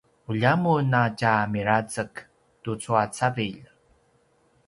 [0.29, 2.13] ulja mun a tja mirazek
[2.63, 3.61] tucu a cavilj